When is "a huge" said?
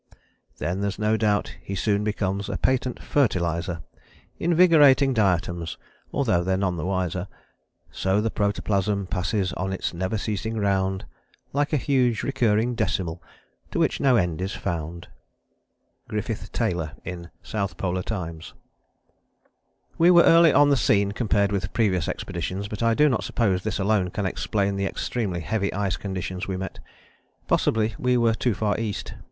11.71-12.23